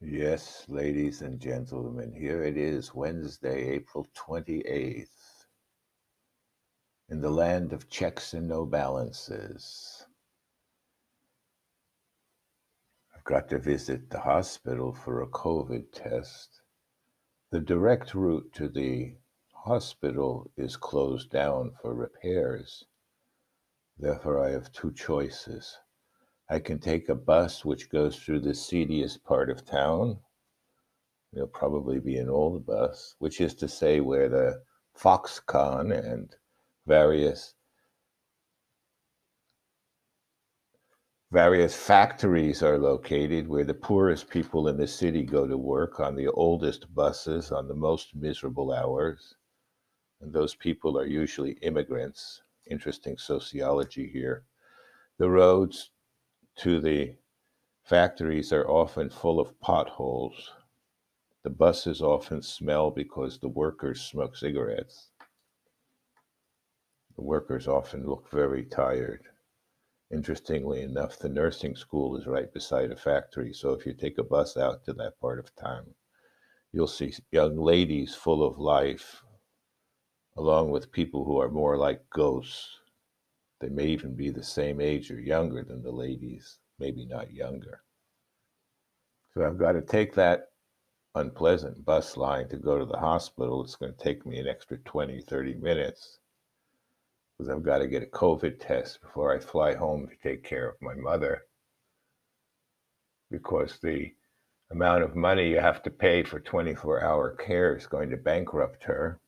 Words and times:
Yes, 0.00 0.66
ladies 0.68 1.22
and 1.22 1.40
gentlemen, 1.40 2.12
here 2.12 2.42
it 2.42 2.56
is, 2.56 2.94
Wednesday, 2.94 3.70
April 3.70 4.06
28th, 4.14 5.46
in 7.08 7.20
the 7.20 7.30
land 7.30 7.72
of 7.72 7.88
checks 7.88 8.34
and 8.34 8.48
no 8.48 8.66
balances. 8.66 10.04
I've 13.14 13.24
got 13.24 13.48
to 13.50 13.58
visit 13.58 14.10
the 14.10 14.20
hospital 14.20 14.92
for 14.92 15.22
a 15.22 15.28
COVID 15.28 15.92
test. 15.92 16.60
The 17.50 17.60
direct 17.60 18.14
route 18.14 18.52
to 18.54 18.68
the 18.68 19.14
hospital 19.52 20.50
is 20.56 20.76
closed 20.76 21.30
down 21.30 21.72
for 21.80 21.94
repairs. 21.94 22.84
Therefore, 23.96 24.44
I 24.44 24.50
have 24.50 24.72
two 24.72 24.92
choices. 24.92 25.78
I 26.50 26.58
can 26.58 26.78
take 26.78 27.08
a 27.08 27.14
bus 27.14 27.64
which 27.64 27.90
goes 27.90 28.18
through 28.18 28.40
the 28.40 28.54
seediest 28.54 29.24
part 29.24 29.48
of 29.50 29.64
town. 29.64 30.18
It'll 31.32 31.46
probably 31.46 32.00
be 32.00 32.16
an 32.18 32.28
old 32.28 32.66
bus, 32.66 33.16
which 33.18 33.40
is 33.40 33.54
to 33.56 33.68
say, 33.68 34.00
where 34.00 34.28
the 34.28 34.62
Foxconn 34.96 35.92
and 35.92 36.34
various 36.86 37.54
various 41.32 41.74
factories 41.74 42.62
are 42.62 42.78
located 42.78 43.48
where 43.48 43.64
the 43.64 43.74
poorest 43.74 44.30
people 44.30 44.68
in 44.68 44.76
the 44.76 44.86
city 44.86 45.24
go 45.24 45.48
to 45.48 45.58
work 45.58 45.98
on 45.98 46.14
the 46.14 46.28
oldest 46.28 46.94
buses 46.94 47.50
on 47.50 47.66
the 47.66 47.74
most 47.74 48.14
miserable 48.14 48.72
hours. 48.72 49.34
And 50.20 50.32
those 50.32 50.54
people 50.54 50.96
are 50.96 51.06
usually 51.06 51.52
immigrants. 51.62 52.40
Interesting 52.70 53.18
sociology 53.18 54.08
here. 54.08 54.44
The 55.18 55.28
roads 55.28 55.90
to 56.56 56.80
the 56.80 57.16
factories 57.82 58.52
are 58.52 58.68
often 58.68 59.10
full 59.10 59.40
of 59.40 59.58
potholes. 59.60 60.52
The 61.42 61.50
buses 61.50 62.00
often 62.00 62.42
smell 62.42 62.90
because 62.90 63.38
the 63.38 63.48
workers 63.48 64.00
smoke 64.00 64.36
cigarettes. 64.36 65.10
The 67.16 67.22
workers 67.22 67.68
often 67.68 68.06
look 68.06 68.30
very 68.30 68.64
tired. 68.64 69.22
Interestingly 70.10 70.82
enough, 70.82 71.18
the 71.18 71.28
nursing 71.28 71.76
school 71.76 72.16
is 72.16 72.26
right 72.26 72.52
beside 72.52 72.90
a 72.90 72.96
factory, 72.96 73.52
so 73.52 73.72
if 73.72 73.84
you 73.84 73.92
take 73.92 74.18
a 74.18 74.22
bus 74.22 74.56
out 74.56 74.84
to 74.84 74.92
that 74.94 75.18
part 75.20 75.38
of 75.38 75.54
town, 75.56 75.94
you'll 76.72 76.86
see 76.86 77.12
young 77.30 77.56
ladies 77.56 78.14
full 78.14 78.44
of 78.44 78.58
life, 78.58 79.22
along 80.36 80.70
with 80.70 80.92
people 80.92 81.24
who 81.24 81.38
are 81.38 81.50
more 81.50 81.76
like 81.76 82.08
ghosts 82.10 82.78
they 83.64 83.70
may 83.70 83.86
even 83.86 84.14
be 84.14 84.28
the 84.28 84.42
same 84.42 84.78
age 84.78 85.10
or 85.10 85.18
younger 85.18 85.64
than 85.64 85.82
the 85.82 85.90
ladies, 85.90 86.58
maybe 86.78 87.06
not 87.06 87.32
younger. 87.32 87.80
So 89.32 89.42
I've 89.42 89.56
got 89.56 89.72
to 89.72 89.80
take 89.80 90.14
that 90.14 90.48
unpleasant 91.14 91.82
bus 91.82 92.18
line 92.18 92.46
to 92.48 92.58
go 92.58 92.78
to 92.78 92.84
the 92.84 92.98
hospital. 92.98 93.64
It's 93.64 93.76
going 93.76 93.94
to 93.94 94.04
take 94.04 94.26
me 94.26 94.38
an 94.38 94.46
extra 94.46 94.76
20, 94.76 95.22
30 95.22 95.54
minutes 95.54 96.18
because 97.38 97.48
I've 97.48 97.62
got 97.62 97.78
to 97.78 97.88
get 97.88 98.02
a 98.02 98.06
COVID 98.06 98.60
test 98.60 99.00
before 99.00 99.34
I 99.34 99.38
fly 99.38 99.74
home 99.74 100.08
to 100.08 100.28
take 100.28 100.44
care 100.44 100.68
of 100.68 100.76
my 100.82 100.94
mother. 100.94 101.46
Because 103.30 103.78
the 103.82 104.12
amount 104.72 105.04
of 105.04 105.16
money 105.16 105.48
you 105.48 105.58
have 105.58 105.82
to 105.84 105.90
pay 105.90 106.22
for 106.22 106.38
24 106.38 107.02
hour 107.02 107.34
care 107.36 107.74
is 107.74 107.86
going 107.86 108.10
to 108.10 108.18
bankrupt 108.18 108.84
her 108.84 109.20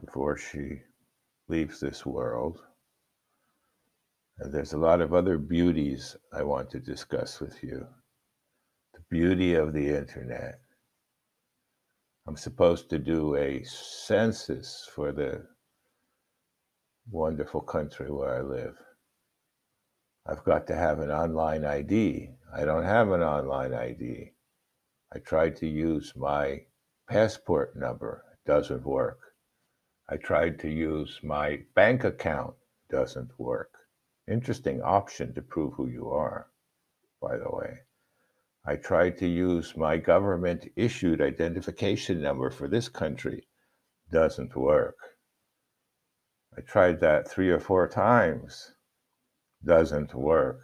before 0.00 0.38
she 0.38 0.80
leaves 1.48 1.80
this 1.80 2.06
world. 2.06 2.60
And 4.38 4.52
there's 4.52 4.72
a 4.72 4.78
lot 4.78 5.00
of 5.00 5.14
other 5.14 5.38
beauties 5.38 6.16
I 6.32 6.42
want 6.42 6.70
to 6.70 6.80
discuss 6.80 7.40
with 7.40 7.62
you. 7.62 7.86
The 8.94 9.00
beauty 9.10 9.54
of 9.54 9.72
the 9.72 9.88
internet. 9.88 10.60
I'm 12.26 12.36
supposed 12.36 12.88
to 12.90 12.98
do 12.98 13.36
a 13.36 13.62
census 13.64 14.88
for 14.94 15.12
the 15.12 15.46
wonderful 17.10 17.60
country 17.60 18.10
where 18.10 18.38
I 18.38 18.40
live. 18.40 18.76
I've 20.26 20.44
got 20.44 20.66
to 20.68 20.74
have 20.74 21.00
an 21.00 21.10
online 21.10 21.64
ID. 21.64 22.30
I 22.56 22.64
don't 22.64 22.84
have 22.84 23.10
an 23.10 23.22
online 23.22 23.74
ID. 23.74 24.32
I 25.14 25.18
tried 25.18 25.56
to 25.56 25.66
use 25.66 26.14
my 26.16 26.62
passport 27.08 27.76
number, 27.76 28.24
it 28.32 28.48
doesn't 28.50 28.84
work. 28.84 29.18
I 30.06 30.18
tried 30.18 30.58
to 30.60 30.68
use 30.68 31.20
my 31.22 31.64
bank 31.74 32.04
account, 32.04 32.54
doesn't 32.90 33.38
work. 33.38 33.70
Interesting 34.28 34.82
option 34.82 35.34
to 35.34 35.42
prove 35.42 35.72
who 35.74 35.88
you 35.88 36.10
are, 36.10 36.50
by 37.22 37.38
the 37.38 37.50
way. 37.50 37.80
I 38.66 38.76
tried 38.76 39.16
to 39.18 39.26
use 39.26 39.76
my 39.76 39.96
government 39.96 40.70
issued 40.76 41.22
identification 41.22 42.20
number 42.20 42.50
for 42.50 42.68
this 42.68 42.88
country, 42.88 43.48
doesn't 44.10 44.54
work. 44.54 44.96
I 46.56 46.60
tried 46.60 47.00
that 47.00 47.26
three 47.28 47.50
or 47.50 47.60
four 47.60 47.88
times, 47.88 48.74
doesn't 49.64 50.14
work. 50.14 50.60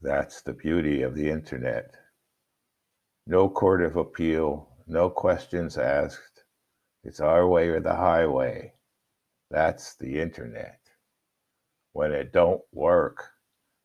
That's 0.00 0.40
the 0.40 0.54
beauty 0.54 1.02
of 1.02 1.16
the 1.16 1.30
internet. 1.30 1.94
No 3.26 3.48
court 3.48 3.82
of 3.82 3.96
appeal, 3.96 4.68
no 4.86 5.10
questions 5.10 5.76
asked 5.76 6.29
it's 7.04 7.20
our 7.20 7.46
way 7.46 7.68
or 7.68 7.80
the 7.80 7.94
highway. 7.94 8.72
That's 9.50 9.94
the 9.96 10.20
internet. 10.20 10.80
When 11.92 12.12
it 12.12 12.32
don't 12.32 12.62
work, 12.72 13.30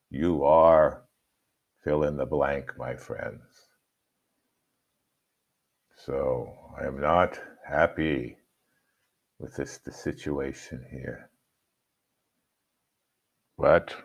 you 0.10 0.44
are 0.44 1.04
fill 1.84 2.04
in 2.04 2.18
the 2.18 2.26
blank, 2.26 2.78
my 2.78 2.96
friends. 2.96 3.68
So 5.96 6.54
I 6.80 6.86
am 6.86 7.00
not 7.00 7.40
happy 7.68 8.38
with 9.40 9.56
this 9.56 9.78
the 9.78 9.92
situation 9.92 10.86
here. 10.92 11.30
But 13.58 13.96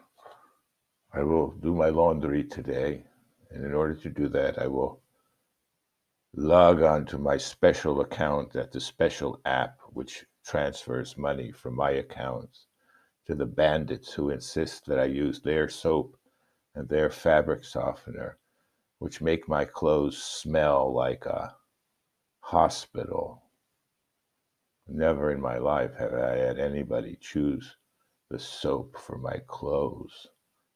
I 1.12 1.22
will 1.22 1.50
do 1.50 1.74
my 1.74 1.88
laundry 1.88 2.44
today. 2.44 3.04
And 3.50 3.64
in 3.64 3.74
order 3.74 3.94
to 3.96 4.08
do 4.08 4.28
that, 4.28 4.58
I 4.58 4.66
will 4.66 5.00
log 6.34 6.80
on 6.80 7.04
to 7.04 7.18
my 7.18 7.36
special 7.36 8.00
account 8.02 8.54
at 8.54 8.70
the 8.70 8.80
special 8.80 9.40
app, 9.44 9.78
which 9.92 10.24
transfers 10.44 11.18
money 11.18 11.50
from 11.50 11.74
my 11.74 11.90
accounts 11.90 12.66
to 13.26 13.34
the 13.34 13.46
bandits 13.46 14.12
who 14.12 14.30
insist 14.30 14.86
that 14.86 15.00
I 15.00 15.06
use 15.06 15.40
their 15.40 15.68
soap 15.68 16.16
and 16.76 16.88
their 16.88 17.10
fabric 17.10 17.64
softener, 17.64 18.38
which 19.00 19.20
make 19.20 19.48
my 19.48 19.64
clothes 19.64 20.22
smell 20.22 20.94
like 20.94 21.26
a 21.26 21.56
hospital. 22.42 23.42
Never 24.86 25.32
in 25.32 25.40
my 25.40 25.58
life 25.58 25.94
have 25.98 26.14
I 26.14 26.36
had 26.36 26.60
anybody 26.60 27.18
choose 27.20 27.76
the 28.30 28.38
soap 28.38 28.96
for 28.98 29.18
my 29.18 29.40
clothes, 29.48 30.28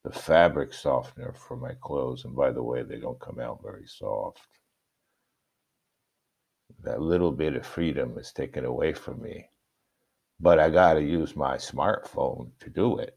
the 0.03 0.11
fabric 0.11 0.73
softener 0.73 1.33
for 1.33 1.57
my 1.57 1.75
clothes. 1.81 2.25
And 2.25 2.35
by 2.35 2.51
the 2.51 2.63
way, 2.63 2.83
they 2.83 2.99
don't 2.99 3.21
come 3.21 3.39
out 3.39 3.63
very 3.63 3.87
soft 3.87 4.49
that 6.85 7.01
little 7.01 7.33
bit 7.33 7.55
of 7.55 7.67
freedom 7.67 8.19
is 8.19 8.33
taken 8.33 8.65
away 8.65 8.93
from 8.93 9.21
me. 9.23 9.51
But 10.41 10.59
I 10.59 10.71
got 10.71 10.95
to 10.95 11.03
use 11.03 11.37
my 11.37 11.57
smartphone 11.57 12.51
to 12.61 12.71
do 12.71 12.99
it. 12.99 13.17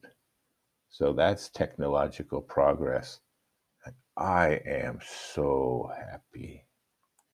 So 0.90 1.14
that's 1.14 1.50
technological 1.50 2.42
progress. 2.42 3.20
And 3.86 3.96
I 4.16 4.62
am 4.66 5.00
so 5.04 5.92
happy. 5.98 6.67